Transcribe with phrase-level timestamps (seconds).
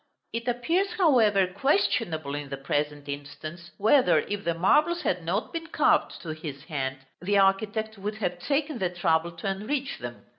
[0.33, 5.67] It appears however questionable in the present instance, whether, if the marbles had not been
[5.67, 10.25] carved to his hand, the architect would have taken the trouble to enrich them.